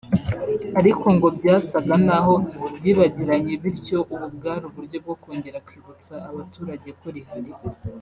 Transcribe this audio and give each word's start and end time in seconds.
ariko 0.79 1.05
ngo 1.15 1.27
byasaga 1.37 1.93
n’aho 2.05 2.35
ryibagiranye 2.77 3.53
bityo 3.63 3.97
ubu 4.13 4.27
bwari 4.35 4.63
uburyo 4.69 4.97
bwo 5.03 5.15
kongera 5.21 5.63
kwibutsa 5.67 6.13
abaturage 6.29 6.89
ko 6.99 7.07
rihari 7.17 7.53